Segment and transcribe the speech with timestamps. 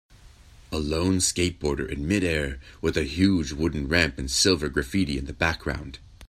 [0.71, 5.31] a lone skateboarder in midair with a huge wooden ramp and silver graffiti in the
[5.31, 5.99] background